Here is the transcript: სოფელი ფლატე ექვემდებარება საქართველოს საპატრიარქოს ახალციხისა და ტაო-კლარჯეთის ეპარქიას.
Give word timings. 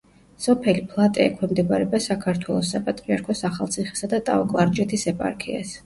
სოფელი 0.45 0.81
ფლატე 0.93 1.21
ექვემდებარება 1.25 2.01
საქართველოს 2.07 2.73
საპატრიარქოს 2.77 3.47
ახალციხისა 3.53 4.15
და 4.17 4.25
ტაო-კლარჯეთის 4.31 5.11
ეპარქიას. 5.17 5.77